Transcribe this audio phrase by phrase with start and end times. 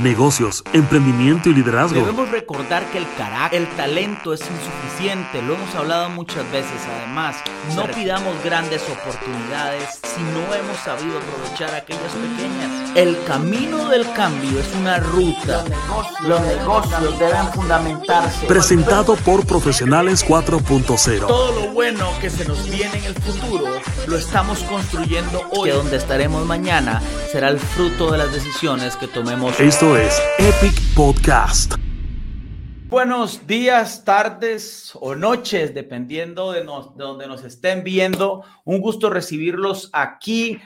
[0.00, 2.00] negocios, emprendimiento y liderazgo.
[2.00, 6.80] Debemos recordar que el carácter, el talento es insuficiente, lo hemos hablado muchas veces.
[6.98, 7.36] Además,
[7.74, 12.90] no pidamos grandes oportunidades si no hemos sabido aprovechar aquellas pequeñas.
[12.94, 15.64] El camino del cambio es una ruta.
[16.22, 18.46] Los negocios, deben fundamentarse.
[18.46, 21.26] Presentado por Profesionales 4.0.
[21.26, 23.66] Todo lo bueno que se nos viene en el futuro
[24.06, 25.70] lo estamos construyendo hoy.
[25.70, 27.00] Que donde estaremos mañana
[27.30, 29.58] será el fruto de las decisiones que tomemos.
[29.60, 31.74] Esto es Epic Podcast.
[32.88, 38.44] Buenos días, tardes o noches, dependiendo de, donde nos estén viendo.
[38.64, 40.60] Un gusto recibirlos aquí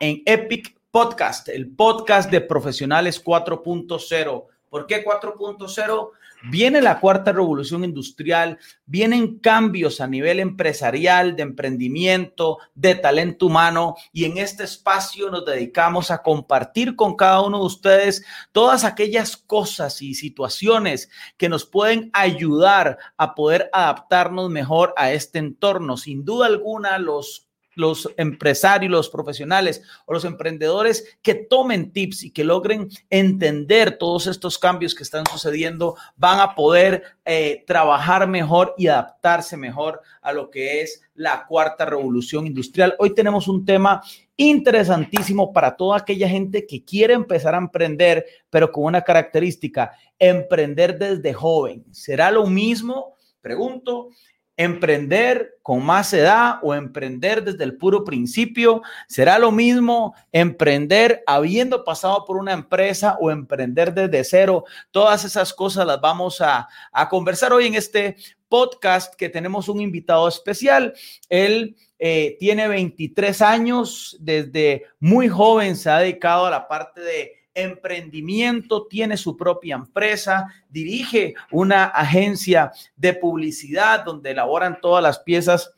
[0.00, 4.44] en Epic Podcast, el podcast de Profesionales 4.0.
[4.70, 6.10] ¿Por qué 4.0?
[6.48, 13.96] Viene la cuarta revolución industrial, vienen cambios a nivel empresarial, de emprendimiento, de talento humano
[14.12, 19.36] y en este espacio nos dedicamos a compartir con cada uno de ustedes todas aquellas
[19.36, 25.96] cosas y situaciones que nos pueden ayudar a poder adaptarnos mejor a este entorno.
[25.96, 27.45] Sin duda alguna, los
[27.76, 34.26] los empresarios, los profesionales o los emprendedores que tomen tips y que logren entender todos
[34.26, 40.32] estos cambios que están sucediendo, van a poder eh, trabajar mejor y adaptarse mejor a
[40.32, 42.96] lo que es la cuarta revolución industrial.
[42.98, 44.02] Hoy tenemos un tema
[44.36, 50.98] interesantísimo para toda aquella gente que quiere empezar a emprender, pero con una característica, emprender
[50.98, 51.84] desde joven.
[51.90, 53.14] ¿Será lo mismo?
[53.40, 54.10] Pregunto,
[54.56, 58.82] emprender con más edad o emprender desde el puro principio.
[59.08, 64.64] Será lo mismo emprender habiendo pasado por una empresa o emprender desde cero.
[64.90, 66.68] Todas esas cosas las vamos a,
[67.10, 68.16] conversar hoy en este
[68.48, 70.94] podcast que tenemos un invitado especial.
[71.28, 77.32] Él eh, tiene 23 años, desde muy joven se ha dedicado a la parte de
[77.56, 85.72] emprendimiento, tiene su propia empresa, dirige una agencia de publicidad donde elaboran todas las piezas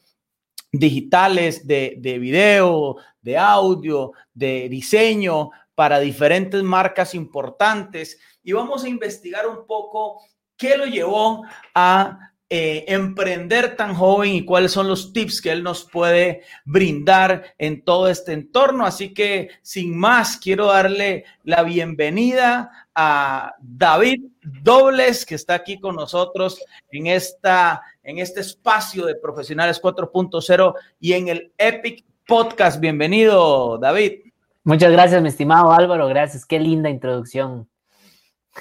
[0.70, 8.18] digitales de, de video, de audio, de diseño para diferentes marcas importantes.
[8.42, 10.20] Y vamos a investigar un poco
[10.56, 11.44] qué lo llevó
[11.74, 17.54] a eh, emprender tan joven y cuáles son los tips que él nos puede brindar
[17.58, 18.86] en todo este entorno.
[18.86, 25.94] Así que sin más, quiero darle la bienvenida a David Dobles, que está aquí con
[25.96, 32.80] nosotros en, esta, en este espacio de Profesionales 4.0 y en el Epic Podcast.
[32.80, 34.20] Bienvenido, David.
[34.64, 36.08] Muchas gracias, mi estimado Álvaro.
[36.08, 36.46] Gracias.
[36.46, 37.68] Qué linda introducción.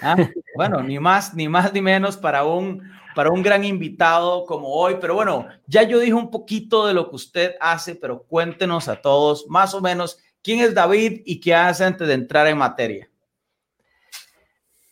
[0.02, 0.16] Ah,
[0.56, 2.84] bueno, ni más, ni más ni menos para un
[3.18, 4.98] para un gran invitado como hoy.
[5.02, 9.02] Pero bueno, ya yo dije un poquito de lo que usted hace, pero cuéntenos a
[9.02, 13.10] todos más o menos quién es David y qué hace antes de entrar en materia.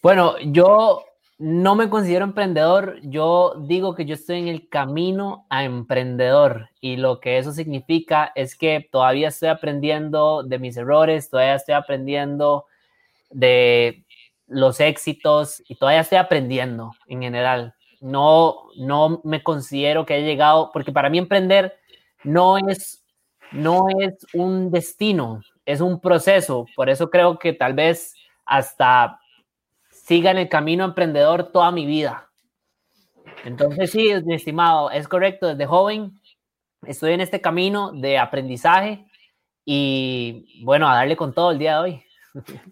[0.02, 1.06] Bueno, yo
[1.38, 6.96] no me considero emprendedor, yo digo que yo estoy en el camino a emprendedor y
[6.96, 12.66] lo que eso significa es que todavía estoy aprendiendo de mis errores, todavía estoy aprendiendo
[13.30, 14.05] de
[14.48, 17.76] los éxitos y todavía estoy aprendiendo en general
[18.06, 21.74] no, no me considero que haya llegado, porque para mí emprender
[22.24, 23.04] no es,
[23.52, 26.66] no es un destino, es un proceso.
[26.76, 28.14] Por eso creo que tal vez
[28.46, 29.20] hasta
[29.90, 32.30] siga en el camino emprendedor toda mi vida.
[33.44, 36.20] Entonces sí, mi estimado, es correcto, desde joven
[36.86, 39.08] estoy en este camino de aprendizaje
[39.66, 42.06] y bueno, a darle con todo el día de hoy.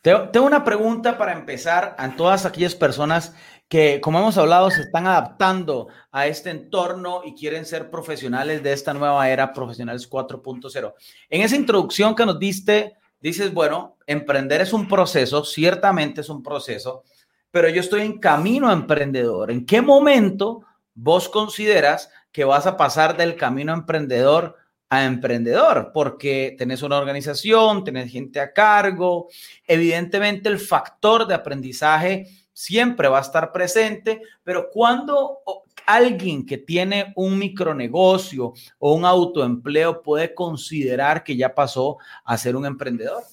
[0.02, 3.34] Tengo una pregunta para empezar a todas aquellas personas
[3.70, 8.74] que, como hemos hablado, se están adaptando a este entorno y quieren ser profesionales de
[8.74, 10.94] esta nueva era, profesionales 4.0.
[11.30, 16.44] En esa introducción que nos diste, dices, bueno, emprender es un proceso, ciertamente es un
[16.44, 17.04] proceso,
[17.50, 19.50] pero yo estoy en camino emprendedor.
[19.50, 24.58] ¿En qué momento vos consideras que vas a pasar del camino emprendedor
[25.02, 29.28] emprendedor, porque tenés una organización, tenés gente a cargo,
[29.66, 35.40] evidentemente el factor de aprendizaje siempre va a estar presente, pero cuando
[35.86, 42.56] alguien que tiene un micronegocio o un autoempleo puede considerar que ya pasó a ser
[42.56, 43.24] un emprendedor?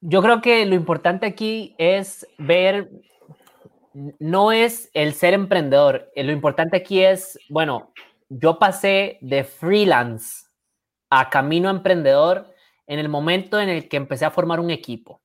[0.00, 2.90] Yo creo que lo importante aquí es ver,
[4.18, 7.92] no es el ser emprendedor, lo importante aquí es, bueno,
[8.28, 10.46] yo pasé de freelance
[11.10, 12.52] a camino emprendedor
[12.86, 15.20] en el momento en el que empecé a formar un equipo.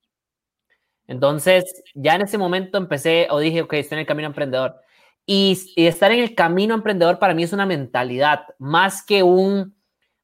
[1.07, 4.75] Entonces, ya en ese momento empecé o dije, ok, estoy en el camino emprendedor.
[5.25, 9.75] Y, estar en el camino emprendedor para mí es una mentalidad, más que un,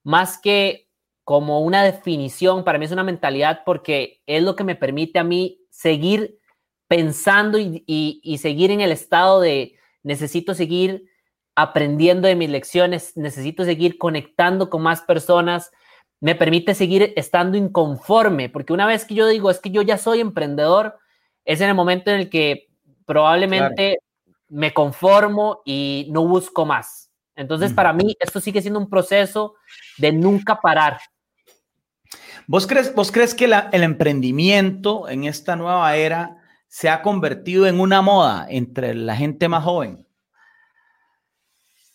[0.04, 0.90] más que
[1.24, 5.24] como una definición, para mí es una mentalidad porque es lo que me permite a
[5.24, 6.40] mí seguir
[6.88, 11.07] pensando y, y seguir en el estado de necesito seguir
[11.58, 15.72] aprendiendo de mis lecciones, necesito seguir conectando con más personas,
[16.20, 19.98] me permite seguir estando inconforme, porque una vez que yo digo es que yo ya
[19.98, 21.00] soy emprendedor,
[21.46, 22.70] es en el momento en el que
[23.08, 23.98] probablemente
[24.50, 27.10] me conformo y no busco más.
[27.36, 29.56] Entonces, para mí, esto sigue siendo un proceso
[29.98, 31.00] de nunca parar.
[32.46, 36.38] ¿Vos crees, vos crees que el emprendimiento en esta nueva era
[36.68, 40.07] se ha convertido en una moda entre la gente más joven?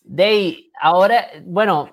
[0.05, 1.91] De ahora, bueno,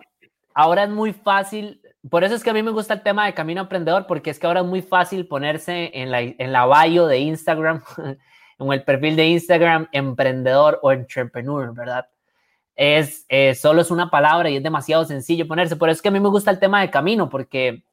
[0.53, 3.33] ahora es muy fácil por eso es que a mí me gusta el tema de
[3.33, 7.07] Camino Emprendedor, porque es que ahora es muy fácil ponerse en la, en la bio
[7.07, 7.83] de Instagram,
[8.59, 12.07] en el perfil de Instagram, emprendedor o entrepreneur, ¿verdad?
[12.75, 15.75] Es, eh, solo es una palabra y es demasiado sencillo ponerse.
[15.75, 17.83] Por eso es que a mí me gusta el tema de Camino, porque,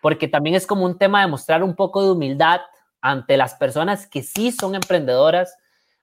[0.00, 2.62] porque también es como un tema de mostrar un poco de humildad
[3.02, 5.54] ante las personas que sí son emprendedoras,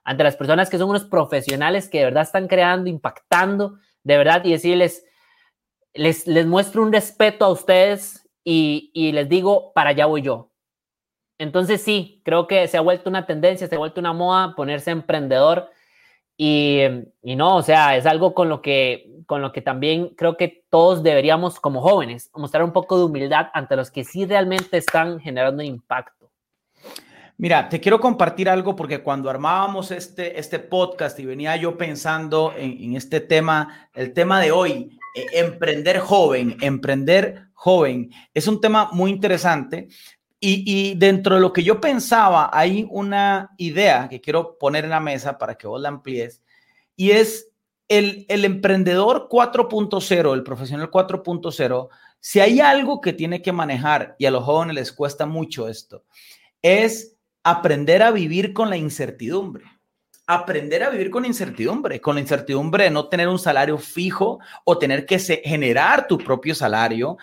[0.08, 4.42] ante las personas que son unos profesionales que de verdad están creando, impactando, de verdad,
[4.42, 5.04] y decirles,
[5.92, 10.50] les, muestro un respeto a ustedes y, les digo, para allá voy yo.
[11.36, 14.92] Entonces sí, creo que se ha vuelto una tendencia, se ha vuelto una moda ponerse
[14.92, 15.68] emprendedor
[16.38, 16.80] y,
[17.22, 20.64] y, no, o sea, es algo con lo, que, con lo que también creo que
[20.70, 25.20] todos deberíamos como jóvenes mostrar un poco de humildad ante los que sí realmente están
[25.20, 26.17] generando impacto.
[27.40, 32.52] Mira, te quiero compartir algo porque cuando armábamos este, este podcast y venía yo pensando
[32.56, 38.60] en, en este tema, el tema de hoy, eh, emprender joven, emprender joven, es un
[38.60, 39.86] tema muy interesante.
[40.40, 45.00] Y, dentro de lo que yo pensaba, hay una idea que quiero poner en la
[45.00, 46.42] mesa para que vos la amplíes,
[46.94, 47.50] y es
[47.88, 51.88] el, el emprendedor 4.0, el profesional 4.0,
[52.20, 56.04] si hay algo que tiene que manejar, y a los jóvenes les cuesta mucho esto,
[56.62, 59.64] es aprender a vivir con la incertidumbre.
[60.26, 64.76] Aprender a vivir con incertidumbre, con la incertidumbre de no tener un salario fijo o
[64.76, 67.16] tener que generar tu propio salario,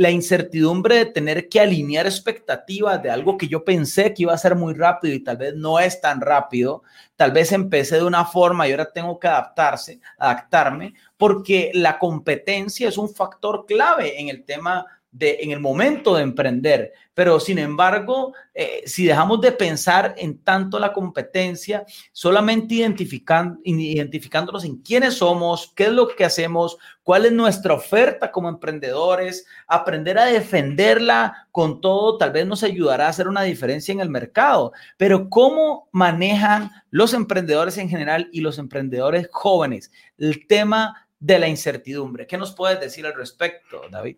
[0.00, 4.38] la incertidumbre de tener que alinear expectativas de algo que yo pensé que iba a
[4.38, 6.82] ser muy rápido y tal vez no es tan rápido,
[7.16, 12.88] tal vez empecé de una forma y ahora tengo que adaptarse, adaptarme, porque la competencia
[12.88, 16.92] es un factor clave en el tema de, en el momento de emprender.
[17.14, 24.76] Pero sin embargo, eh, si dejamos de pensar en tanto la competencia, solamente identificándonos en
[24.78, 30.26] quiénes somos, qué es lo que hacemos, cuál es nuestra oferta como emprendedores, aprender a
[30.26, 34.72] defenderla con todo, tal vez nos ayudará a hacer una diferencia en el mercado.
[34.96, 41.48] Pero ¿cómo manejan los emprendedores en general y los emprendedores jóvenes el tema de la
[41.48, 42.26] incertidumbre?
[42.26, 44.16] ¿Qué nos puedes decir al respecto, David?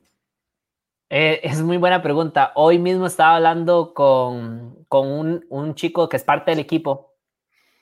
[1.15, 2.53] Eh, es muy buena pregunta.
[2.55, 7.13] Hoy mismo estaba hablando con, con un, un, chico que es parte del equipo,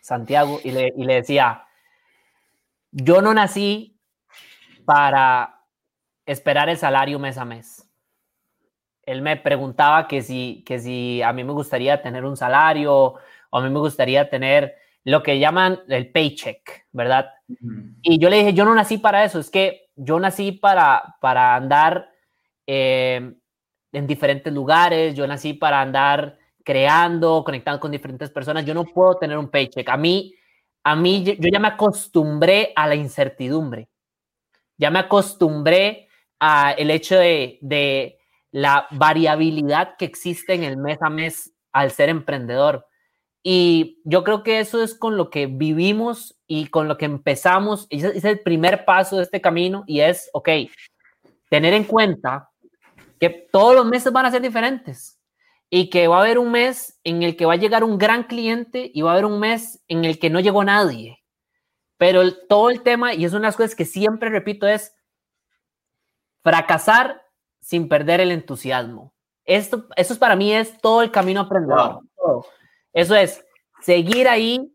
[0.00, 1.64] Santiago, y le, y le decía,
[2.90, 4.00] yo no nací
[4.84, 5.60] para
[6.26, 7.88] esperar el salario mes a mes.
[9.04, 12.92] Él me preguntaba que si, que si a mí me gustaría tener un salario
[13.50, 14.74] o a mí me gustaría tener
[15.04, 17.30] lo que llaman el paycheck, ¿verdad?
[18.02, 21.54] Y yo le dije, yo no nací para eso, es que yo nací para, para
[21.54, 22.10] andar
[22.72, 23.34] eh,
[23.90, 29.16] en diferentes lugares, yo nací para andar creando, conectando con diferentes personas, yo no puedo
[29.16, 29.88] tener un paycheck.
[29.88, 30.32] A mí,
[30.84, 33.88] a mí, yo ya me acostumbré a la incertidumbre,
[34.78, 36.06] ya me acostumbré
[36.38, 38.20] a el hecho de, de
[38.52, 42.86] la variabilidad que existe en el mes a mes al ser emprendedor.
[43.42, 47.88] Y yo creo que eso es con lo que vivimos y con lo que empezamos.
[47.90, 50.50] Es el primer paso de este camino y es, ok,
[51.48, 52.49] tener en cuenta
[53.20, 55.20] que todos los meses van a ser diferentes
[55.68, 58.24] y que va a haber un mes en el que va a llegar un gran
[58.24, 61.22] cliente y va a haber un mes en el que no llegó nadie.
[61.96, 64.96] Pero todo el tema, y es una de las cosas que siempre repito, es
[66.42, 67.22] fracasar
[67.60, 69.14] sin perder el entusiasmo.
[69.44, 72.00] Esto, eso es para mí es todo el camino aprendedor.
[72.92, 73.44] Eso es
[73.82, 74.74] seguir ahí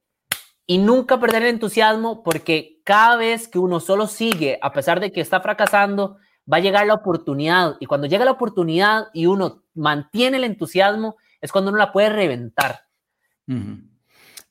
[0.68, 5.12] y nunca perder el entusiasmo porque cada vez que uno solo sigue, a pesar de
[5.12, 6.18] que está fracasando,
[6.52, 7.78] va a llegar la oportunidad.
[7.80, 12.10] Y cuando llega la oportunidad y uno mantiene el entusiasmo, es cuando uno la puede
[12.10, 12.82] reventar.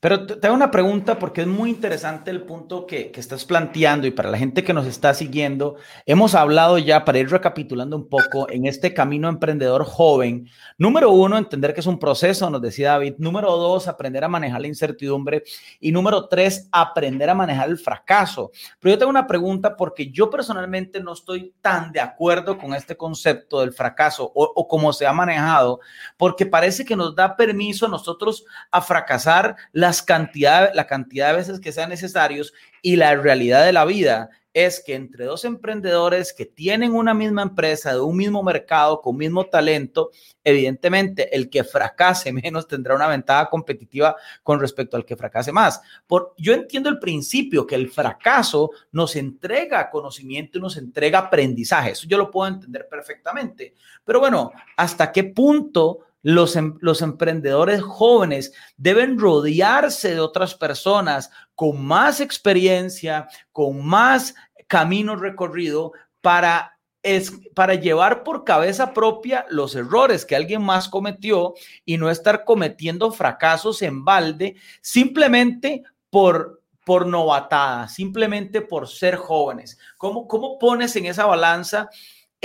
[0.05, 4.05] Pero te hago una pregunta porque es muy interesante el punto que, que, estás planteando
[4.05, 8.07] y para la gente que nos está siguiendo, hemos hablado ya, para ir recapitulando un
[8.07, 10.47] poco, en este camino emprendedor joven.
[10.77, 13.15] Número uno, entender que es un proceso, nos decía David.
[13.17, 15.41] Número dos, aprender a manejar la incertidumbre.
[15.79, 18.51] Y número tres, aprender a manejar el fracaso.
[18.79, 22.95] Pero yo tengo una pregunta porque yo personalmente no estoy tan de acuerdo con este
[22.95, 25.79] concepto del fracaso o, o cómo se ha manejado,
[26.15, 31.37] porque parece que nos da permiso a nosotros a fracasar las cantidad, la cantidad de
[31.37, 36.31] veces que sean necesarios y la realidad de la vida es que entre dos emprendedores
[36.31, 40.11] que tienen una misma empresa, de un mismo mercado, con mismo talento,
[40.45, 45.81] evidentemente el que fracase menos tendrá una ventaja competitiva con respecto al que fracase más.
[46.07, 51.91] Por, yo entiendo el principio que el fracaso nos entrega conocimiento y nos entrega aprendizaje.
[51.91, 53.73] Eso yo lo puedo entender perfectamente.
[54.05, 61.29] Pero bueno, ¿hasta qué punto los, em, los, emprendedores jóvenes deben rodearse de otras personas
[61.53, 64.33] con más experiencia, con más
[64.65, 65.91] camino recorrido
[66.21, 71.53] para, es, para llevar por cabeza propia los errores que alguien más cometió
[71.85, 79.79] y no estar cometiendo fracasos en balde simplemente por por novatada, simplemente por ser jóvenes.
[79.97, 81.89] ¿Cómo, cómo pones en esa balanza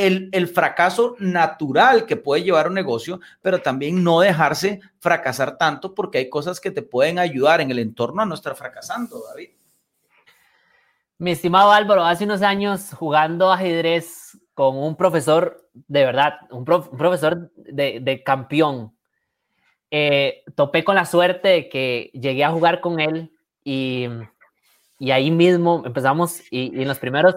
[0.07, 6.19] el, fracaso natural que puede llevar un negocio, pero también no dejarse fracasar tanto porque
[6.19, 9.51] hay cosas que te pueden ayudar en el entorno a no estar fracasando, David.
[11.19, 17.51] Mi estimado Álvaro, hace unos años jugando ajedrez con un profesor, de verdad, un, profesor
[17.57, 18.95] de, campeón,
[19.91, 24.09] eh, topé con la suerte de que llegué a jugar con él y,
[25.11, 27.37] ahí mismo empezamos y, y en los primeros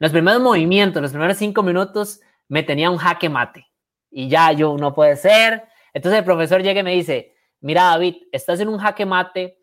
[0.00, 3.68] los primeros movimientos, los primeros cinco minutos, me tenía un jaque mate.
[4.10, 5.68] Y ya yo, no puede ser.
[5.92, 9.58] Entonces el profesor llega y me dice, mira David, estás en un jaque mate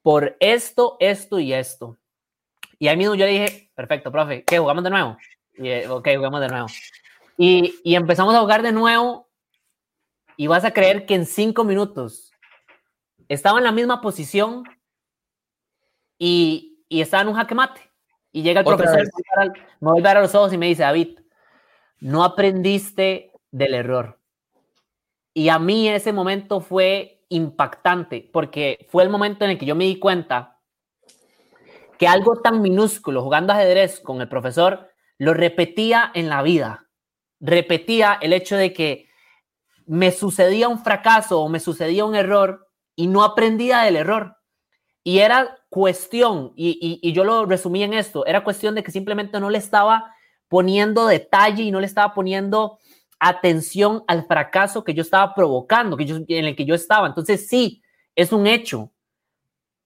[0.00, 1.98] por esto, esto y esto.
[2.78, 4.58] Y ahí mismo yo dije, perfecto, profe, ¿qué?
[4.58, 5.16] ¿Jugamos de nuevo?
[5.54, 6.66] Y, eh, ok, jugamos de nuevo.
[7.36, 9.28] Y, y empezamos a jugar de nuevo
[10.36, 12.30] y vas a creer que en cinco minutos
[13.28, 14.62] estaba en la misma posición
[16.18, 17.91] y, y estaba en un jaque mate.
[18.32, 19.02] Y llega el profesor,
[19.80, 21.18] me vuelve a, a los ojos y me dice, David,
[22.00, 24.18] no aprendiste del error.
[25.34, 29.74] Y a mí ese momento fue impactante porque fue el momento en el que yo
[29.74, 30.58] me di cuenta
[31.98, 36.88] que algo tan minúsculo, jugando ajedrez con el profesor, lo repetía en la vida.
[37.38, 39.08] Repetía el hecho de que
[39.86, 44.36] me sucedía un fracaso o me sucedía un error y no aprendía del error.
[45.04, 49.50] Y era cuestión, y, yo lo resumí en esto, era cuestión de que simplemente no
[49.50, 50.14] le estaba
[50.48, 52.78] poniendo detalle y no le estaba poniendo
[53.18, 57.06] atención al fracaso que yo estaba provocando, que yo, en el que yo estaba.
[57.06, 57.82] Entonces sí,
[58.14, 58.92] es un hecho.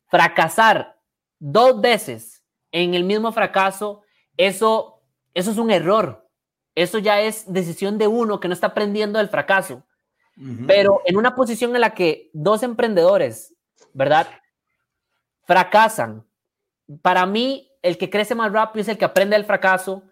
[0.09, 0.99] Fracasar
[1.39, 4.03] dos veces en el mismo fracaso,
[4.37, 5.03] eso,
[5.35, 6.29] eso es un error.
[6.75, 9.83] Eso ya es decisión de uno que no está aprendiendo del fracaso.
[10.67, 13.55] Pero en una posición en la que dos emprendedores,
[13.95, 14.27] ¿verdad?
[15.47, 16.27] Fracasan.
[17.03, 20.03] Para mí, el que crece más rápido es el que aprende el fracaso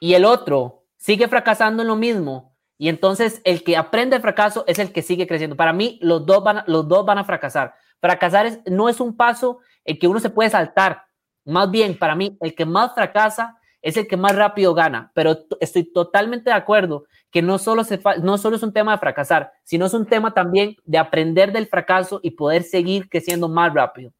[0.00, 2.56] y el otro sigue fracasando en lo mismo.
[2.78, 5.56] Y entonces el que aprende el fracaso es el que sigue creciendo.
[5.56, 7.74] Para mí, los dos van, los dos van a fracasar.
[8.00, 11.02] Fracasar no es un paso el que uno se puede saltar.
[11.44, 15.10] Más bien, para mí, el que más fracasa es el que más rápido gana.
[15.14, 18.98] Pero estoy totalmente de acuerdo que no solo, se no solo es un tema de
[18.98, 23.74] fracasar, sino es un tema también de aprender del fracaso y poder seguir creciendo más
[23.74, 24.12] rápido.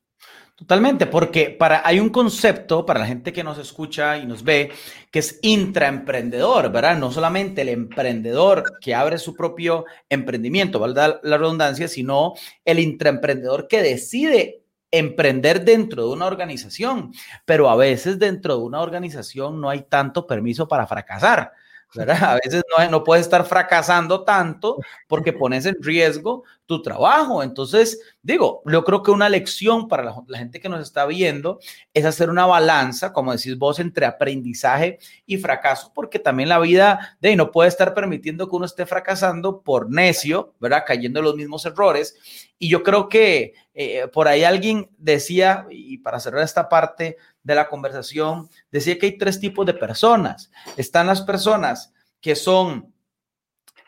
[0.59, 4.73] Totalmente, porque para, hay un concepto para la gente que nos escucha y nos ve
[5.13, 6.99] que es intraemprendedor, ¿verdad?
[6.99, 11.21] No solamente el emprendedor que abre su propio emprendimiento, ¿verdad?
[11.23, 12.35] La redundancia, sino
[12.65, 17.13] el intraemprendedor que decide emprender dentro de una organización,
[17.45, 21.53] pero a veces dentro de una organización no hay tanto permiso para fracasar.
[21.95, 22.23] ¿Verdad?
[22.23, 27.43] A veces no, no puedes estar fracasando tanto porque pones en riesgo tu trabajo.
[27.43, 31.59] Entonces, digo, yo creo que una lección para la, gente que nos está viendo
[31.95, 37.17] es hacer una balanza, como decís vos, entre aprendizaje y fracaso, porque también la vida
[37.21, 40.85] de no puede estar permitiendo que uno esté fracasando por necio, ¿verdad?
[40.87, 42.17] Cayendo en los mismos errores.
[42.59, 47.17] Y yo creo que eh, por ahí alguien decía, y para cerrar esta parte
[47.49, 50.51] de la conversación, decía que hay tres tipos de personas.
[50.77, 52.93] Están las personas que son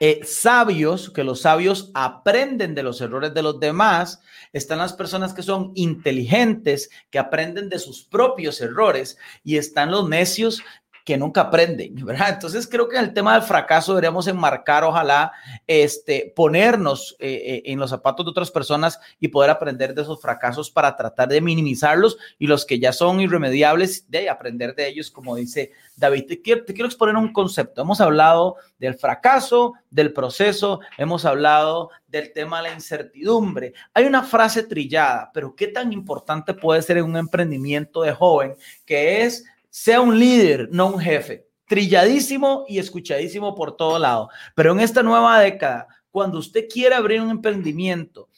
[0.00, 4.22] eh, sabios, que los sabios aprenden de los errores de los demás,
[4.54, 10.08] están las personas que son inteligentes, que aprenden de sus propios errores, y están los
[10.08, 10.62] necios
[11.04, 12.30] que nunca aprenden, ¿verdad?
[12.30, 15.32] Entonces creo que en el tema del fracaso deberíamos enmarcar, ojalá,
[15.66, 20.20] este, ponernos eh, eh, en los zapatos de otras personas y poder aprender de esos
[20.20, 25.10] fracasos para tratar de minimizarlos y los que ya son irremediables, de aprender de ellos,
[25.10, 26.26] como dice David.
[26.26, 27.82] Te quiero, te exponer un concepto.
[27.82, 33.72] Hemos hablado del fracaso, del proceso, hemos hablado del tema de la incertidumbre.
[33.94, 38.56] Hay una frase trillada, pero ¿qué tan importante puede ser en un emprendimiento de joven
[38.84, 41.48] que es sea un líder, no un jefe.
[41.66, 44.28] Trilladísimo y escuchadísimo por todo lado.
[44.54, 48.28] Pero en esta nueva década, cuando usted quiere abrir un emprendimiento,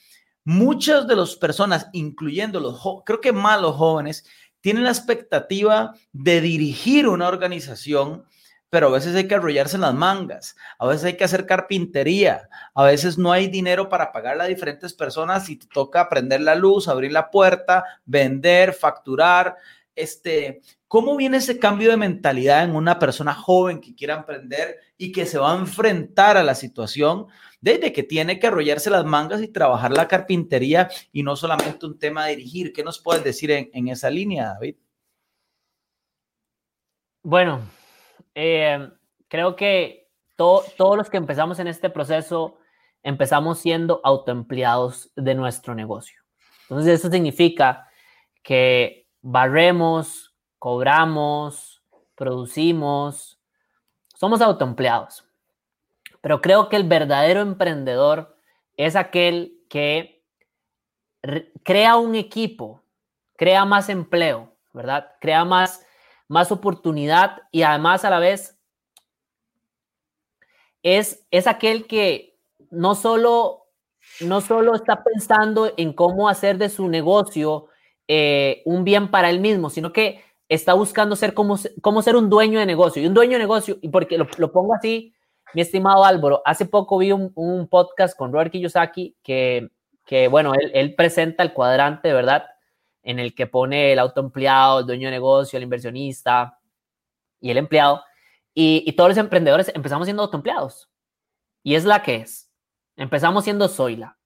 [0.44, 4.24] muchas de las personas, incluyendo los, creo que más los jóvenes,
[4.60, 8.24] tienen la expectativa de dirigir una organización,
[8.70, 12.84] pero a veces hay que arrollarse las mangas, a veces hay que hacer carpintería, a
[12.84, 17.12] veces no hay dinero para pagarle a diferentes personas y toca prender la luz, abrir
[17.12, 19.56] la puerta, vender, facturar.
[19.94, 25.10] Este, ¿Cómo viene ese cambio de mentalidad en una persona joven que quiera emprender y
[25.10, 27.28] que se va a enfrentar a la situación
[27.62, 31.98] desde que tiene que arrollarse las mangas y trabajar la carpintería y no solamente un
[31.98, 32.72] tema de dirigir?
[32.72, 34.76] ¿Qué nos puedes decir en, esa línea, David?
[37.22, 37.62] Bueno,
[38.34, 38.90] eh,
[39.28, 42.58] creo que todos los que empezamos en este proceso
[43.02, 46.20] empezamos siendo autoempleados de nuestro negocio.
[46.62, 47.88] Entonces eso significa
[48.42, 51.82] que barremos, cobramos,
[52.14, 53.40] producimos,
[54.14, 55.24] somos autoempleados.
[56.20, 58.36] Pero creo que el verdadero emprendedor
[58.76, 60.22] es aquel que
[61.62, 62.82] crea un equipo,
[63.36, 65.12] crea más empleo, ¿verdad?
[65.20, 65.84] Crea más,
[66.28, 68.58] más oportunidad y además a la vez
[70.82, 72.38] es, es aquel que
[72.70, 73.66] no solo,
[74.20, 77.68] no solo está pensando en cómo hacer de su negocio
[78.08, 82.28] eh, un bien para él mismo, sino que está buscando ser como, como ser un
[82.28, 83.02] dueño de negocio.
[83.02, 85.14] Y un dueño de negocio, y porque lo, pongo así,
[85.54, 89.70] mi estimado Álvaro, hace poco vi un, un podcast con Robert Kiyosaki que,
[90.04, 92.46] que bueno, él, él, presenta el cuadrante, ¿verdad?
[93.02, 96.58] En el que pone el autoempleado, el dueño de negocio, el inversionista
[97.40, 98.02] y el empleado.
[98.54, 100.90] Y, y todos los emprendedores empezamos siendo autoempleados.
[101.62, 102.50] Y es la que es.
[102.96, 104.18] Empezamos siendo Zoila.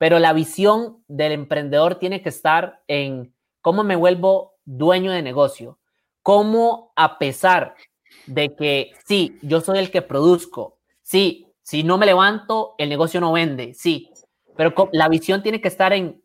[0.00, 5.78] Pero la visión del emprendedor tiene que estar en cómo me vuelvo dueño de negocio,
[6.22, 7.74] cómo a pesar
[8.26, 13.20] de que sí, yo soy el que produzco, sí, si no me levanto, el negocio
[13.20, 14.10] no vende, sí,
[14.56, 16.24] pero la visión tiene que estar en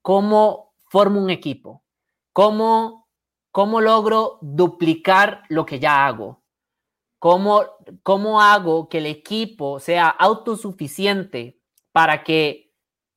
[0.00, 1.84] cómo formo un equipo,
[2.32, 3.08] cómo,
[3.52, 6.42] cómo logro duplicar lo que ya hago,
[7.20, 7.62] cómo,
[8.02, 11.60] cómo hago que el equipo sea autosuficiente
[11.92, 12.71] para que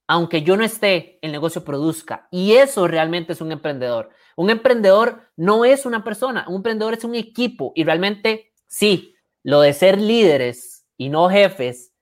[0.08, 2.28] aunque yo no esté, el negocio produzca.
[2.32, 4.10] Y eso realmente es un emprendedor.
[4.36, 7.72] Un emprendedor no es una persona, un emprendedor es un equipo.
[7.76, 11.94] Y realmente, sí, lo de ser líderes y no jefes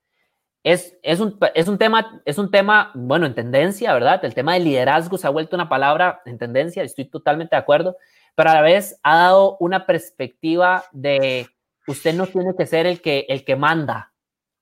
[0.64, 4.24] es, es, un, es, un tema, es un tema, bueno, en tendencia, ¿verdad?
[4.24, 7.98] El tema del liderazgo se ha vuelto una palabra en tendencia, estoy totalmente de acuerdo,
[8.36, 11.48] pero a la vez ha dado una perspectiva de
[11.86, 14.14] usted no tiene que ser el que, el que manda,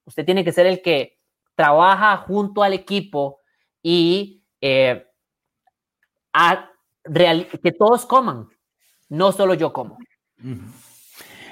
[0.06, 1.21] usted tiene que ser el que
[1.62, 3.40] trabaja junto al equipo
[3.84, 5.06] y eh,
[7.62, 8.50] que todos coman,
[9.10, 10.00] no solo yo como.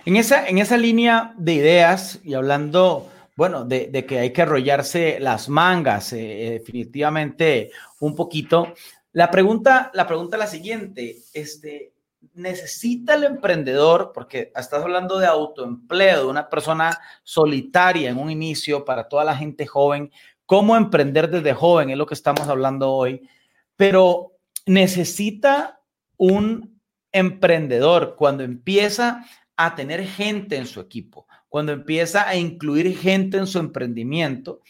[0.05, 5.19] En esa, en esa línea de ideas y hablando, bueno, de, que hay que arrollarse
[5.19, 7.69] las mangas, eh, definitivamente
[7.99, 8.73] un poquito.
[9.11, 11.93] La pregunta, la pregunta es la siguiente, este,
[12.33, 18.85] necesita el emprendedor, porque estás hablando de autoempleo, de una persona solitaria en un inicio
[18.85, 20.11] para toda la gente joven,
[20.45, 23.29] cómo emprender desde joven es lo que estamos hablando hoy,
[23.75, 24.33] pero
[24.65, 25.81] necesita
[26.17, 33.37] un emprendedor cuando empieza a tener gente en su equipo, cuando empieza a incluir gente
[33.37, 34.61] en su emprendimiento,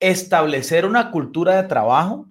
[0.00, 2.27] establecer una cultura de trabajo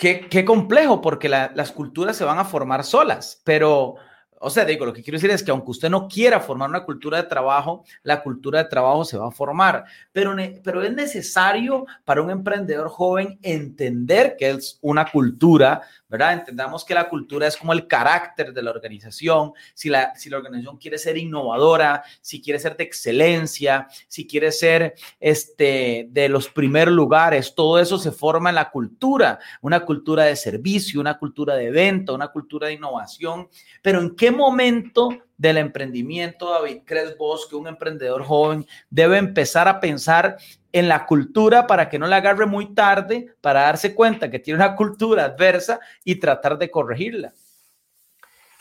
[0.00, 3.96] Qué, complejo, porque las culturas se van a formar solas, pero,
[4.38, 6.86] o sea, digo, lo que quiero decir es que aunque usted no quiera formar una
[6.86, 10.34] cultura de trabajo, la cultura de trabajo se va a formar, pero,
[10.64, 16.32] pero es necesario para un emprendedor joven entender que es una cultura ¿verdad?
[16.32, 20.38] Entendamos que la cultura es como el carácter de la organización, si la, si la
[20.38, 26.48] organización quiere ser innovadora, si quiere ser de excelencia, si quiere ser este, de los
[26.48, 31.54] primeros lugares, todo eso se forma en la cultura, una cultura de servicio, una cultura
[31.54, 33.48] de venta, una cultura de innovación,
[33.80, 35.10] pero ¿en qué momento
[35.40, 40.36] del emprendimiento, David, crees vos que un emprendedor joven debe empezar a pensar
[40.70, 44.62] en la cultura para que no le agarre muy tarde, para darse cuenta que tiene
[44.62, 47.32] una cultura adversa y tratar de corregirla?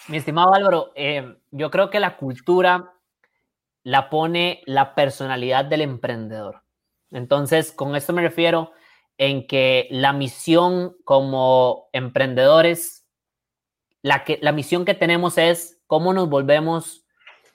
[0.08, 2.94] Mi estimado Álvaro, eh, yo creo que la cultura
[3.84, 6.62] la pone la personalidad del emprendedor.
[7.12, 8.72] Entonces, con esto me refiero
[9.18, 13.06] en que la misión como emprendedores,
[14.02, 17.04] la, que, la misión que tenemos es cómo nos volvemos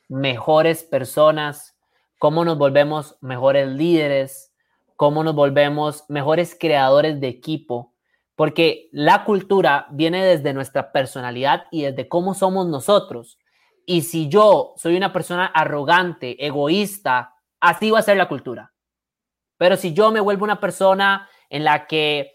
[0.09, 1.79] mejores personas,
[2.19, 4.53] cómo nos volvemos mejores líderes,
[4.97, 7.95] cómo nos volvemos mejores creadores de equipo,
[8.35, 13.39] porque la cultura viene desde nuestra personalidad y desde cómo somos nosotros.
[13.87, 18.73] Y si yo soy una persona arrogante, egoísta, así va a ser la cultura.
[19.59, 22.35] Pero si yo me vuelvo una persona en la que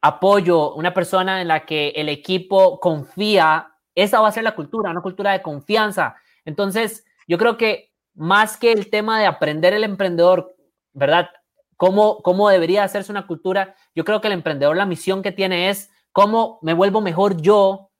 [0.00, 4.90] apoyo, una persona en la que el equipo confía, esa va a ser la cultura,
[4.90, 6.16] una cultura de confianza.
[6.44, 10.56] Entonces, yo creo que más que el tema de aprender el emprendedor,
[10.92, 11.30] ¿verdad?
[11.78, 13.74] cómo, cómo debería hacerse una cultura.
[13.94, 17.90] Yo creo que el emprendedor la misión que tiene es cómo me vuelvo mejor yo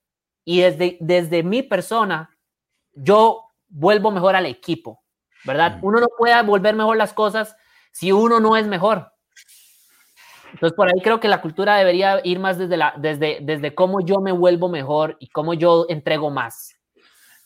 [0.44, 2.37] y desde, desde mi persona,
[2.92, 5.02] yo vuelvo mejor al equipo,
[5.44, 5.78] ¿verdad?
[5.78, 5.84] Mm.
[5.87, 7.56] Uno no puede volver mejor las cosas
[7.92, 9.12] si uno no es mejor.
[10.52, 14.00] Entonces, por ahí creo que la cultura debería ir más desde, la, desde, desde cómo
[14.00, 16.74] yo me vuelvo mejor y cómo yo entrego más.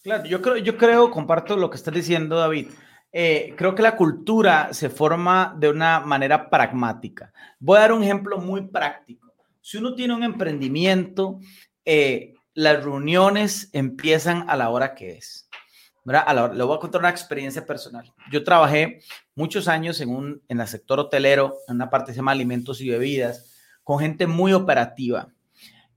[0.02, 2.68] Claro, yo creo, yo creo, comparto lo que estás diciendo, David.
[3.12, 7.32] Eh, creo que la cultura se forma de una manera pragmática.
[7.60, 9.34] Voy a dar un ejemplo muy práctico.
[9.60, 11.38] Si uno tiene un emprendimiento,
[11.84, 15.48] eh, las reuniones empiezan a la hora que es.
[16.04, 16.52] ¿Verdad?
[16.52, 18.12] le voy a contar una experiencia personal.
[18.30, 19.00] Yo trabajé
[19.34, 22.80] muchos años en, un, en el sector hotelero, en una parte que se llama alimentos
[22.80, 23.52] y bebidas,
[23.84, 25.28] con gente muy operativa.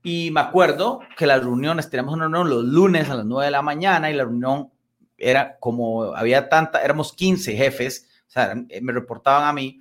[0.02, 3.50] Y me acuerdo que las reuniones, teníamos una reunión los lunes a las 9 de
[3.50, 4.70] la mañana y la reunión
[5.18, 9.80] era como había tanta, éramos 15 jefes, o sea, eh, me reportaban a mí,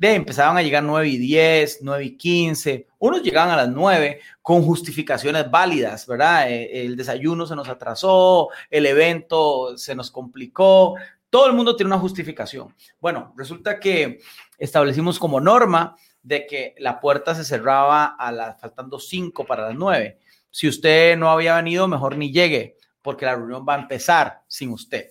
[0.00, 4.18] de empezaban a llegar 9 y 10, 9 y 15, unos llegaban a las 9
[4.40, 6.50] con justificaciones válidas, ¿verdad?
[6.50, 10.94] Eh, el desayuno se nos atrasó, el evento se nos complicó,
[11.28, 12.74] todo el mundo tiene una justificación.
[12.98, 14.20] Bueno, resulta que
[14.56, 19.74] establecimos como norma de que la puerta se cerraba a las faltando 5 para las
[19.74, 20.18] 9.
[20.50, 24.70] Si usted no había venido, mejor ni llegue porque la reunión va a empezar sin
[24.70, 25.10] usted.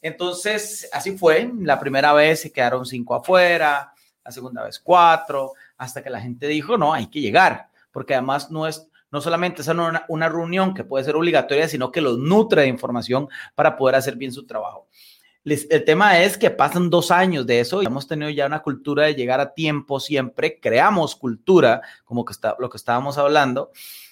[0.00, 1.50] Entonces, así fue.
[1.60, 3.92] La primera vez se quedaron cinco afuera,
[4.28, 8.50] la segunda vez cuatro, hasta que la gente dijo, no, hay que llegar, porque además
[8.50, 12.18] no es, no solamente es una, una reunión que puede ser obligatoria, sino que los
[12.18, 14.86] nutre de información para poder hacer bien su trabajo.
[15.44, 19.04] el tema es que pasan dos años de eso y hemos tenido ya una cultura
[19.04, 23.70] de llegar a tiempo siempre, creamos cultura, como que está, lo que estábamos hablando.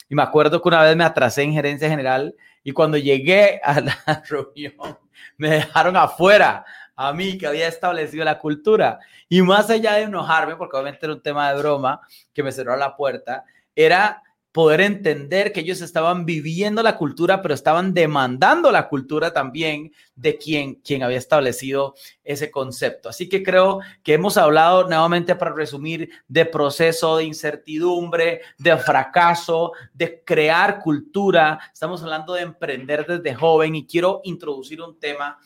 [0.08, 3.82] Y me acuerdo que una vez me atrasé en gerencia general y cuando llegué a
[3.82, 3.98] la
[4.30, 4.98] reunión,
[5.36, 6.64] me dejaron afuera
[6.96, 8.98] a mí que había establecido la cultura.
[9.28, 12.00] Y más allá de enojarme, porque obviamente era un tema de broma
[12.32, 14.22] que me cerró la puerta, era
[14.56, 20.38] poder entender que ellos estaban viviendo la cultura, pero estaban demandando la cultura también de
[20.38, 23.10] quien, quien había establecido ese concepto.
[23.10, 29.72] Así que creo que hemos hablado nuevamente para resumir de proceso de incertidumbre, de fracaso,
[29.92, 31.60] de crear cultura.
[31.70, 35.38] Estamos hablando de emprender desde joven y quiero introducir un tema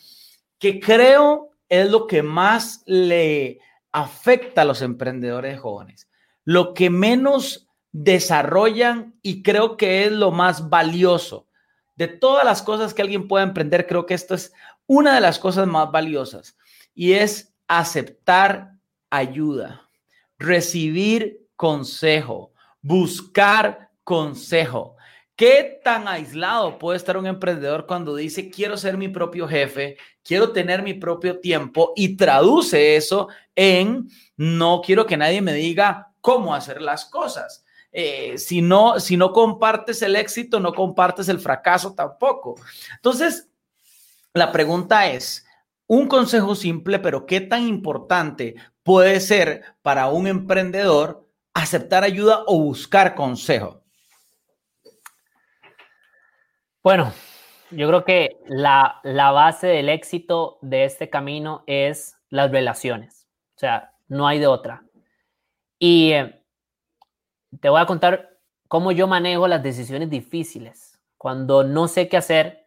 [0.61, 3.59] que creo es lo que más le
[3.91, 6.07] afecta a los emprendedores jóvenes.
[6.45, 11.47] Lo que menos desarrollan y creo que es lo más valioso.
[11.95, 14.53] De todas las cosas que alguien puede emprender, creo que esto es
[14.85, 16.55] una de las cosas más valiosas
[16.93, 18.73] y es aceptar
[19.09, 19.89] ayuda,
[20.37, 24.95] recibir consejo, buscar consejo.
[25.41, 30.51] ¿Qué tan aislado puede estar un emprendedor cuando dice quiero ser mi propio jefe, quiero
[30.51, 36.53] tener mi propio tiempo y traduce eso en no quiero que nadie me diga cómo
[36.53, 37.65] hacer las cosas?
[37.91, 42.53] Eh, si, no, si no compartes el éxito, no compartes el fracaso tampoco.
[42.97, 43.49] Entonces,
[44.35, 45.43] la pregunta es,
[45.87, 52.59] un consejo simple, pero ¿qué tan importante puede ser para un emprendedor aceptar ayuda o
[52.59, 53.80] buscar consejo?
[56.83, 57.13] Bueno,
[57.69, 63.27] yo creo que la, la, base del éxito de este camino es las relaciones.
[63.55, 64.83] O sea, no hay de otra.
[65.77, 66.43] Y eh,
[67.59, 70.99] te voy a contar cómo yo manejo las decisiones difíciles.
[71.19, 72.65] Cuando no sé qué hacer,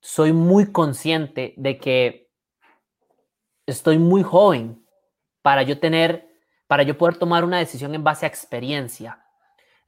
[0.00, 2.30] soy muy consciente de que
[3.64, 4.84] estoy muy joven
[5.40, 6.28] para yo tener,
[6.66, 9.24] para yo poder tomar una decisión en base a experiencia.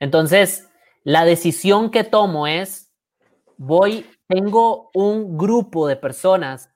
[0.01, 0.71] Entonces,
[1.05, 2.82] la decisión que tomo es,
[3.65, 6.69] voy, tengo un grupo de personas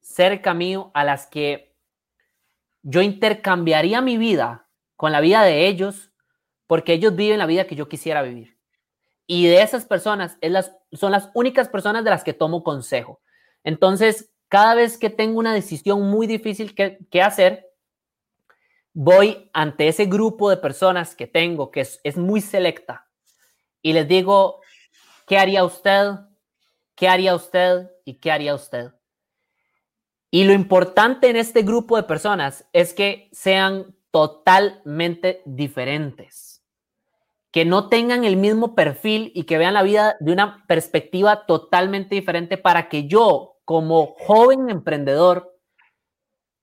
[0.00, 1.74] cerca mío a las que
[2.82, 6.12] yo intercambiaría mi vida con la vida de ellos
[6.66, 8.58] porque ellos viven la vida que yo quisiera vivir.
[9.26, 13.22] y de esas personas es las, son las únicas personas de las que tomo consejo.
[13.64, 17.70] Entonces, cada vez que tengo una decisión muy difícil que, que hacer,
[18.92, 23.08] voy ante ese grupo de personas que tengo, que es, es muy selecta,
[23.80, 24.61] y les digo,
[25.26, 26.12] ¿qué haría usted?
[26.94, 27.90] ¿Qué haría usted?
[28.04, 28.92] ¿Y qué haría usted?
[30.30, 36.62] Y lo importante en este grupo de personas es que sean totalmente diferentes,
[37.50, 42.14] que no tengan el mismo perfil y que vean la vida de una perspectiva totalmente
[42.14, 45.58] diferente para que yo, como joven emprendedor,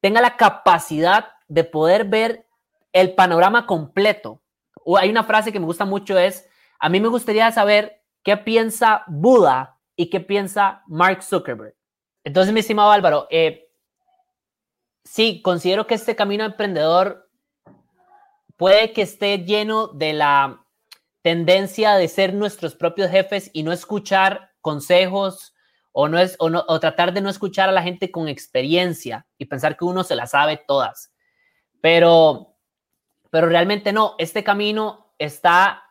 [0.01, 2.47] tenga la capacidad de poder ver
[2.91, 4.41] el panorama completo.
[4.83, 6.47] O hay una frase que me gusta mucho es,
[6.79, 11.75] a mí me gustaría saber qué piensa Buda y qué piensa Mark Zuckerberg.
[12.23, 13.69] Entonces, mi estimado Álvaro, eh,
[15.03, 17.29] sí, considero que este camino emprendedor
[18.57, 20.65] puede que esté lleno de la
[21.21, 25.53] tendencia de ser nuestros propios jefes y no escuchar consejos
[25.91, 29.75] o, no es, o, tratar de no escuchar a la gente con experiencia y pensar
[29.77, 31.13] que uno se la sabe todas.
[31.81, 32.55] Pero,
[33.29, 35.83] pero realmente no, este camino está,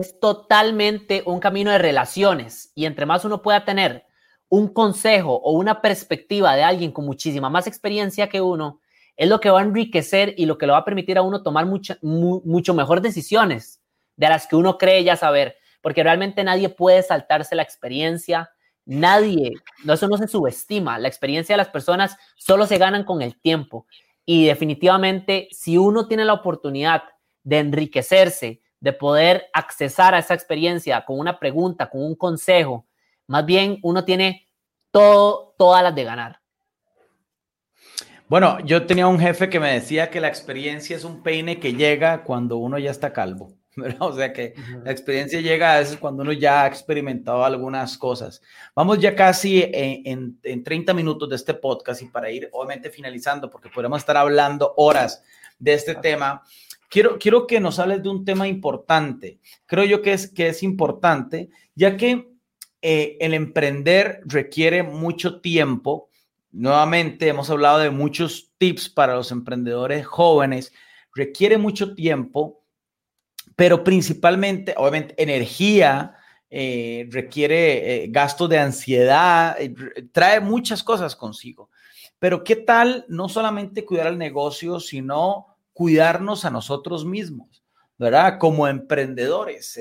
[0.00, 2.72] es totalmente un camino de relaciones.
[2.74, 4.04] Y entre más uno pueda tener
[4.48, 8.80] un consejo o una perspectiva de alguien con muchísima más experiencia que uno,
[9.16, 11.42] es lo que va a enriquecer y lo que le va a permitir a uno
[11.42, 13.80] tomar mucha, mucho mejor decisiones
[14.16, 18.50] de las que uno cree ya saber, porque realmente nadie puede saltarse la experiencia,
[18.84, 19.52] nadie,
[19.88, 23.86] eso no se subestima, la experiencia de las personas solo se ganan con el tiempo.
[24.24, 27.04] Y definitivamente si uno tiene la oportunidad
[27.42, 32.86] de enriquecerse, de poder accesar a esa experiencia con una pregunta, con un consejo,
[33.26, 34.46] más bien, uno tiene
[34.90, 36.40] todo, todas las de ganar.
[38.28, 41.74] Bueno, yo tenía un jefe que me decía que la experiencia es un peine que
[41.74, 43.52] llega cuando uno ya está calvo.
[43.76, 44.02] ¿verdad?
[44.02, 48.40] O sea que la experiencia llega a veces cuando uno ya ha experimentado algunas cosas.
[48.74, 53.50] Vamos ya casi en, en, 30 minutos de este podcast y para ir obviamente finalizando,
[53.50, 55.22] porque podemos estar hablando horas
[55.58, 56.42] de este tema.
[56.88, 59.40] Quiero, quiero que nos hables de un tema importante.
[59.66, 62.28] Creo yo que es, que es importante, ya que
[62.82, 66.08] eh, el emprender requiere mucho tiempo.
[66.52, 70.72] Nuevamente, hemos hablado de muchos tips para los emprendedores jóvenes.
[71.14, 72.62] Requiere mucho tiempo,
[73.56, 76.14] pero principalmente, obviamente, energía,
[76.48, 78.12] eh, requiere eh,
[78.48, 79.56] de ansiedad,
[80.12, 81.70] trae muchas cosas consigo.
[82.18, 87.62] Pero ¿qué tal no solamente cuidar el negocio, sino cuidarnos a nosotros mismos?
[87.98, 88.38] ¿verdad?
[88.38, 89.78] Como emprendedores.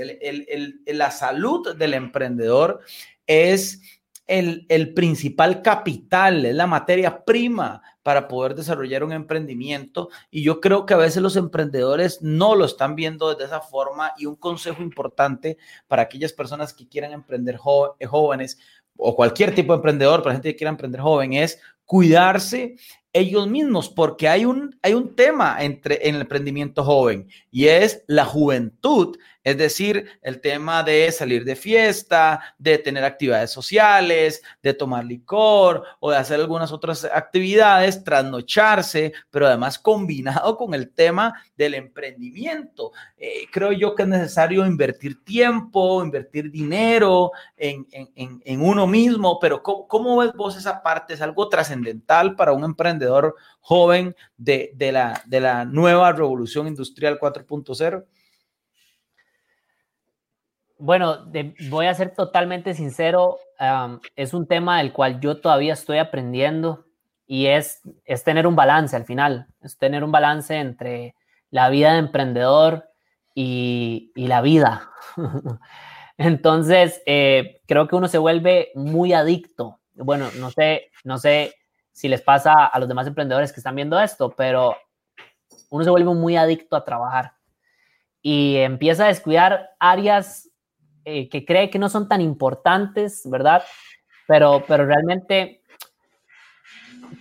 [0.86, 2.82] la salud del emprendedor
[3.28, 3.82] es
[4.28, 10.10] el, principal capital, es la materia prima para poder desarrollar un emprendimiento.
[10.32, 14.14] Y yo creo que a veces los emprendedores no lo están viendo de esa forma.
[14.18, 18.58] Y un consejo importante para aquellas personas que quieran emprender jóvenes
[18.98, 22.78] o cualquier tipo de emprendedor, para gente que quiera emprender joven, es cuidarse
[23.16, 28.04] ellos mismos, porque hay un, hay un tema entre, en el emprendimiento joven y es
[28.08, 34.74] la juventud es decir, el tema de salir de fiesta, de tener actividades sociales, de
[34.74, 41.44] tomar licor o de hacer algunas otras actividades, trasnocharse, pero además combinado con el tema
[41.56, 42.92] del emprendimiento.
[43.18, 47.86] Eh, creo yo que es necesario invertir tiempo, invertir dinero en,
[48.60, 51.14] uno mismo, pero ¿cómo, ves vos esa parte?
[51.14, 58.06] ¿Es algo trascendental para un emprendedor joven de, la, de la nueva revolución industrial 4.0?
[60.78, 61.32] Bueno,
[61.70, 63.38] voy a ser totalmente sincero,
[64.16, 66.86] es un tema del cual yo todavía estoy aprendiendo
[67.26, 71.16] y es, es tener un balance al final, es tener un balance entre
[71.50, 72.90] la vida de emprendedor
[73.34, 74.92] y, y la vida.
[76.18, 79.80] Entonces, eh, creo que uno se vuelve muy adicto.
[79.94, 81.56] Bueno, no sé, no sé
[81.94, 84.76] si les pasa a los demás emprendedores que están viendo esto, pero
[85.70, 87.34] uno se vuelve muy adicto a trabajar
[88.22, 90.50] y empieza a descuidar áreas
[91.06, 93.64] eh, que cree que no son tan importantes, ¿verdad?
[94.28, 95.62] Pero, pero realmente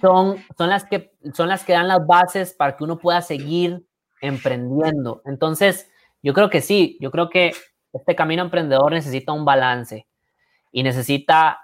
[0.00, 3.86] son, son, las que, son las que dan las bases para que uno pueda seguir
[4.22, 5.20] emprendiendo.
[5.26, 5.90] Entonces,
[6.22, 7.52] yo creo que sí, yo creo que
[7.92, 10.06] este camino emprendedor necesita un balance
[10.72, 11.60] y necesita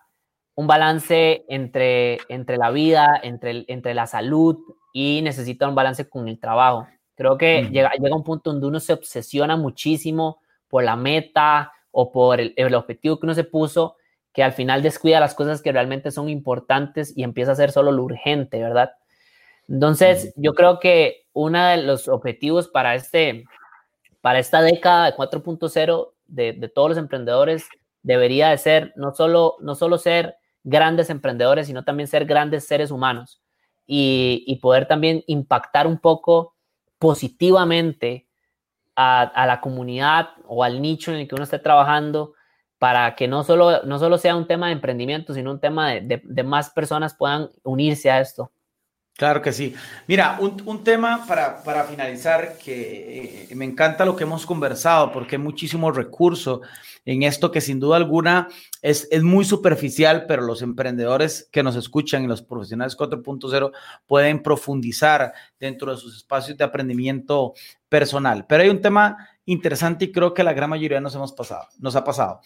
[0.55, 4.59] un balance entre, entre la vida, entre, entre la salud
[4.93, 6.87] y necesita un balance con el trabajo.
[7.15, 12.13] Creo que llega, llega un punto donde uno se obsesiona muchísimo por la meta, o
[12.13, 13.97] por el, objetivo que uno se puso,
[14.33, 17.93] que al final descuida las cosas que realmente son importantes y empieza a hacer solo
[17.93, 18.93] lo urgente, ¿verdad?
[19.69, 23.45] Entonces, yo creo que uno de los objetivos para, este,
[24.21, 27.67] para esta década de 4.0, de, de, todos los emprendedores
[28.03, 32.91] debería de ser no solo, no solo ser grandes emprendedores, sino también ser grandes seres
[32.91, 33.43] humanos
[33.87, 36.55] y, y poder también impactar un poco
[36.99, 38.29] positivamente
[38.97, 42.35] a, la comunidad o al nicho en el que uno esté trabajando
[42.79, 46.01] para que no solo, no solo sea un tema de emprendimiento, sino un tema de,
[46.01, 48.53] de, de más personas puedan unirse a esto.
[49.21, 49.75] Claro que sí.
[50.07, 55.13] Mira, un, un tema para, para, finalizar que eh, me encanta lo que hemos conversado
[55.13, 56.61] porque hay muchísimos recursos
[57.05, 58.49] en esto que sin duda alguna
[58.81, 63.73] es, es muy superficial, pero los emprendedores que nos escuchan y los profesionales 4.0
[64.07, 67.53] pueden profundizar dentro de sus espacios de aprendimiento
[67.91, 68.47] personal.
[68.49, 71.95] Pero hay un tema interesante y creo que la gran mayoría nos hemos pasado, nos
[71.95, 72.41] ha pasado.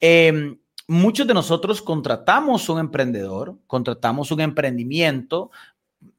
[0.00, 0.56] Eh,
[0.88, 5.52] muchos de nosotros contratamos un emprendedor, contratamos un emprendimiento,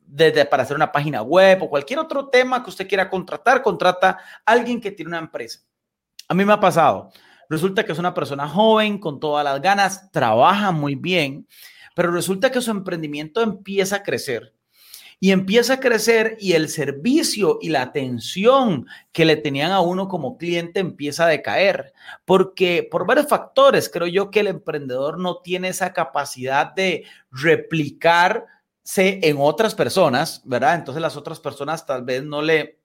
[0.07, 4.17] desde para hacer una página web o cualquier otro tema que usted quiera contratar, contrata
[4.45, 5.59] a alguien que tiene una empresa.
[6.29, 7.11] A mí me ha pasado.
[7.49, 11.47] Resulta que es una persona joven, con todas las ganas, trabaja muy bien,
[11.95, 14.53] pero resulta que su emprendimiento empieza a crecer.
[15.19, 20.07] Y empieza a crecer y el servicio y la atención que le tenían a uno
[20.07, 21.91] como cliente empieza a decaer.
[22.23, 28.45] Porque por varios factores, creo yo que el emprendedor no tiene esa capacidad de replicar
[28.95, 30.75] en otras personas, ¿verdad?
[30.75, 32.79] Entonces las otras personas tal vez no le,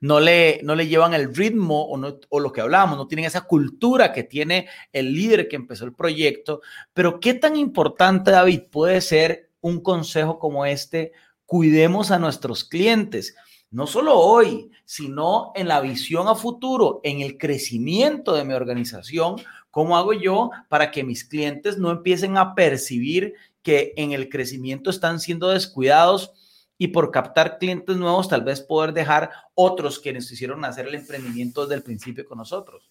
[0.00, 4.12] no le, no le llevan el ritmo o, lo que hablamos, no tienen esa cultura
[4.12, 6.60] que tiene el líder que empezó el proyecto.
[6.92, 11.12] Pero qué tan importante, David, puede ser un consejo como este,
[11.46, 13.36] cuidemos a nuestros clientes.
[13.70, 19.36] No solo hoy, sino en la visión a futuro, en el crecimiento de mi organización,
[19.70, 24.90] ¿Cómo hago yo para que mis clientes no empiecen a percibir que en el crecimiento
[24.90, 26.32] están siendo descuidados
[26.78, 31.62] y por captar clientes nuevos tal vez poder dejar otros quienes hicieron hacer el emprendimiento
[31.62, 32.90] desde el principio con nosotros.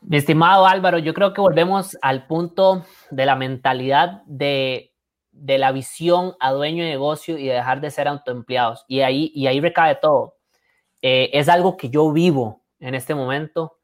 [0.00, 4.94] Mi estimado Álvaro, yo creo que volvemos al punto de la mentalidad de,
[5.32, 8.84] de la visión a dueño de negocio y de dejar de ser autoempleados.
[8.86, 10.36] Y ahí, y ahí recae todo.
[11.02, 13.78] Eh, es algo que yo vivo en este momento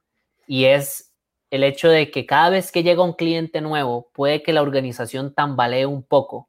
[0.47, 1.12] y es
[1.53, 5.35] el hecho de que cada vez que llega un cliente nuevo, puede que la organización
[5.35, 6.49] tambalee un poco,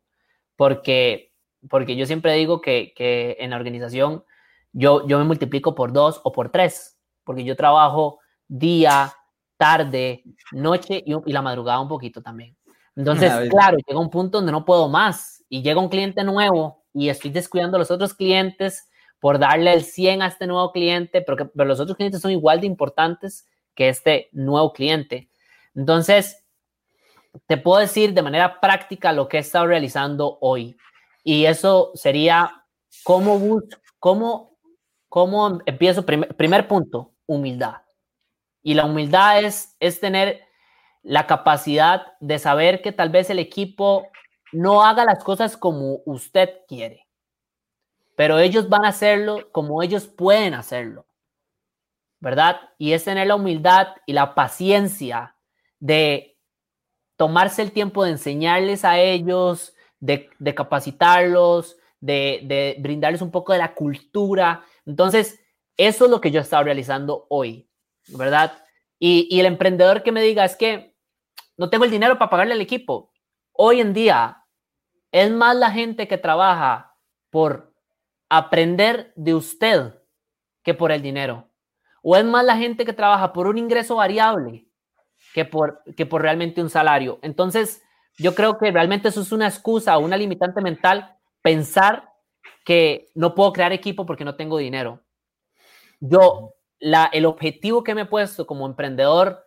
[0.56, 1.34] porque,
[1.70, 4.24] porque yo siempre digo que, que en la organización
[4.72, 9.14] yo, yo me multiplico por dos o por tres, porque yo trabajo día,
[9.58, 12.56] tarde, noche y, y la madrugada un poquito también.
[12.96, 17.10] Entonces, claro, llega un punto donde no puedo más y llega un cliente nuevo y
[17.10, 18.90] estoy descuidando a los otros clientes
[19.20, 22.32] por darle el 100 a este nuevo cliente, pero, que, pero los otros clientes son
[22.32, 25.30] igual de importantes que este nuevo cliente.
[25.76, 26.44] Entonces,
[27.48, 30.78] te puedo decir de manera práctica lo que he estado realizando hoy.
[31.24, 32.66] Y eso sería
[33.04, 33.62] cómo,
[34.00, 34.58] cómo,
[35.10, 36.06] cómo empiezo.
[36.06, 37.78] Primer, punto, humildad.
[38.62, 40.42] Y la humildad es, es tener
[41.02, 44.08] la capacidad de saber que tal vez el equipo
[44.52, 47.08] no haga las cosas como usted quiere,
[48.16, 51.06] pero ellos van a hacerlo como ellos pueden hacerlo.
[52.24, 52.62] ¿Verdad?
[52.78, 55.36] Y es tener la humildad y la paciencia
[55.82, 56.38] de
[57.18, 63.76] tomarse el tiempo de enseñarles a ellos, de, capacitarlos, de, brindarles un poco de la
[63.76, 64.64] cultura.
[64.86, 65.42] Entonces,
[65.76, 67.70] eso es lo que yo he realizando hoy,
[68.08, 68.54] ¿verdad?
[69.00, 70.96] Y, y el emprendedor que me diga es que
[71.58, 73.12] no tengo el dinero para pagarle al equipo.
[73.52, 74.46] Hoy en día
[75.12, 76.96] es más la gente que trabaja
[77.30, 77.74] por
[78.30, 80.02] aprender de usted
[80.64, 81.50] que por el dinero.
[82.04, 84.68] ¿O es más la gente que trabaja por un ingreso variable
[85.34, 87.18] que por, que por realmente un salario?
[87.24, 87.82] Entonces,
[88.18, 92.12] yo creo que realmente eso es una excusa una limitante mental pensar
[92.66, 95.02] que no puedo crear equipo porque no tengo dinero.
[96.02, 99.46] Yo, la, el objetivo que me he puesto como emprendedor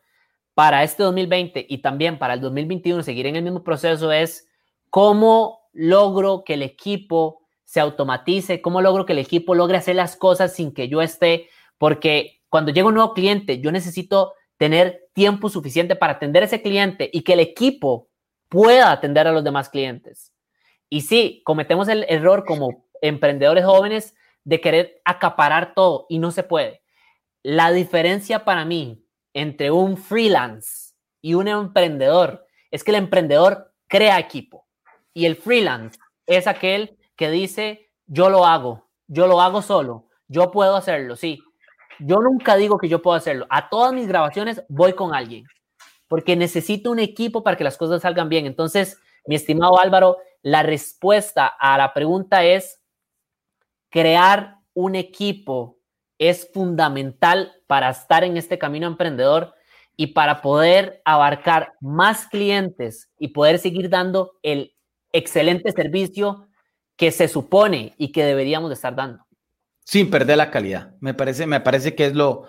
[0.55, 4.49] para este 2020 y también para el 2021, seguir en el mismo proceso, es
[4.89, 10.17] cómo logro que el equipo se automatice, cómo logro que el equipo logre hacer las
[10.17, 15.49] cosas sin que yo esté, porque cuando llega un nuevo cliente, yo necesito tener tiempo
[15.49, 18.09] suficiente para atender a ese cliente y que el equipo
[18.49, 20.33] pueda atender a los demás clientes.
[20.89, 26.43] Y sí, cometemos el error como emprendedores jóvenes de querer acaparar todo y no se
[26.43, 26.83] puede.
[27.43, 29.05] La diferencia para mí
[29.35, 34.67] entre un freelance y un emprendedor es que el emprendedor crea equipo
[35.13, 40.51] y el freelance es aquel que dice, yo lo hago, yo lo hago solo, yo
[40.51, 41.41] puedo hacerlo, sí,
[41.99, 43.47] yo nunca digo que yo puedo hacerlo.
[43.51, 45.45] A todas mis grabaciones voy con alguien,
[46.09, 48.47] porque necesito un equipo para que las cosas salgan bien.
[48.47, 52.81] Entonces, mi estimado Álvaro, la respuesta a la pregunta es
[53.91, 55.77] crear un equipo
[56.19, 59.55] es fundamental para estar en este camino emprendedor
[59.97, 64.75] y para poder abarcar más clientes y poder seguir dando el
[65.13, 66.49] excelente servicio
[66.97, 69.26] que se supone y que deberíamos de estar dando.
[69.87, 70.97] Sin perder la calidad.
[70.99, 72.43] Me parece, me parece que es lo,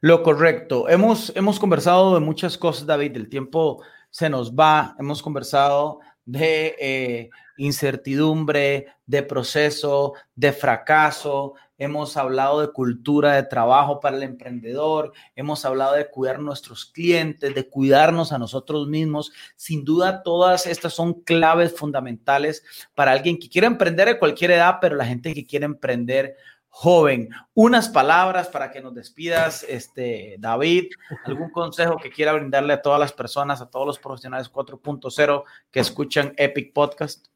[0.00, 0.88] lo correcto.
[0.88, 3.16] Hemos, hemos conversado de muchas cosas, David.
[3.16, 3.80] El tiempo
[4.10, 4.96] se nos va.
[4.98, 14.00] Hemos conversado de eh, incertidumbre, de proceso, de fracaso, hemos hablado de cultura de trabajo
[14.00, 19.32] para el emprendedor, hemos hablado de cuidar nuestros clientes, de cuidarnos a nosotros mismos.
[19.56, 22.64] Sin duda, todas estas son claves fundamentales
[22.94, 26.36] para alguien que quiere emprender de cualquier edad, pero la gente que quiere emprender
[26.70, 27.28] joven.
[27.52, 30.86] Unas palabras para que nos despidas, este, David,
[31.24, 35.80] algún consejo que quiera brindarle a todas las personas, a todos los profesionales 4.0 que
[35.80, 37.26] escuchan Epic Podcast.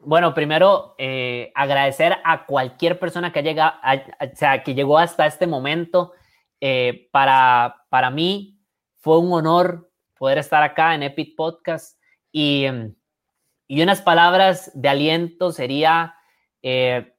[0.00, 3.80] Bueno, primero eh, agradecer a cualquier persona que, llega,
[4.20, 6.12] o sea, que llegó hasta este momento.
[6.60, 8.58] Eh, para, para mí
[8.98, 12.00] fue un honor poder estar acá en Epic Podcast
[12.32, 12.66] y,
[13.68, 16.14] y unas palabras de aliento sería
[16.62, 17.14] eh,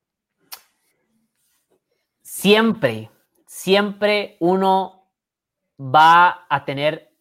[2.23, 3.11] siempre,
[3.45, 5.07] siempre uno
[5.79, 7.11] va a tener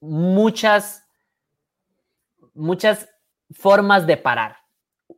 [0.00, 1.06] muchas,
[2.54, 3.08] muchas
[3.52, 4.58] formas de parar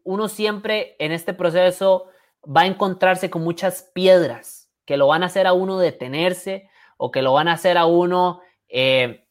[0.05, 2.09] uno siempre en este proceso
[2.45, 7.11] va a encontrarse con muchas piedras que lo van a hacer a uno detenerse o
[7.11, 9.26] que lo van a hacer a uno eh,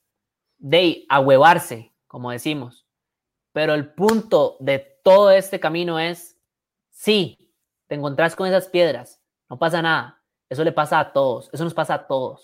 [0.57, 2.87] de ahuevarse, como decimos.
[3.51, 6.37] Pero el punto de todo este camino es,
[6.89, 7.37] sí,
[7.87, 9.18] te encontrás con esas piedras,
[9.49, 10.21] no pasa nada.
[10.49, 12.41] Eso le pasa a todos, eso nos pasa a todos.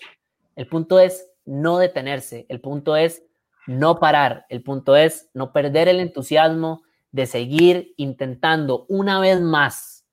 [0.54, 3.22] El punto es no detenerse, el punto es
[3.66, 6.82] no parar, el punto es no perder el entusiasmo,
[7.12, 10.04] de seguir intentando una vez más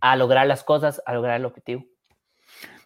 [0.00, 1.84] a lograr las cosas, a lograr el objetivo.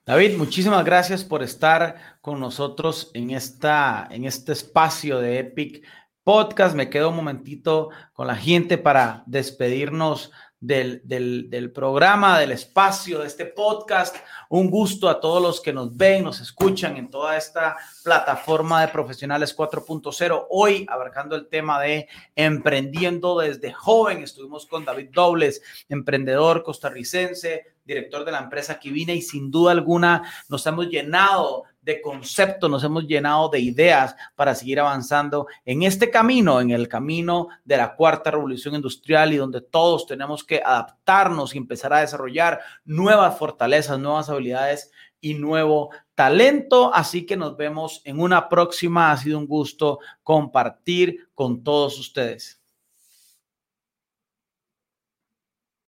[0.06, 5.86] David, muchísimas gracias por estar con nosotros en, esta, en este espacio de Epic
[6.24, 6.74] Podcast.
[6.74, 13.26] Me quedo un momentito con la gente para despedirnos del, del, programa, del espacio, de
[13.26, 14.14] este podcast.
[14.50, 18.88] Un gusto a todos los que nos ven, nos escuchan en toda esta plataforma de
[18.88, 20.46] Profesionales 4.0.
[20.50, 24.22] Hoy abarcando el tema de emprendiendo desde joven.
[24.22, 30.22] Estuvimos con David Dobles, emprendedor costarricense, director de la empresa Kivina y sin duda alguna
[30.48, 31.64] nos hemos llenado
[31.98, 37.48] de nos hemos llenado de ideas para seguir avanzando en este camino, en el camino
[37.64, 42.60] de la cuarta revolución industrial y donde todos tenemos que adaptarnos y empezar a desarrollar
[42.84, 46.94] nuevas fortalezas, nuevas habilidades y nuevo talento.
[46.94, 49.12] Así que nos vemos en una próxima.
[49.12, 52.59] Ha sido un gusto compartir con todos ustedes.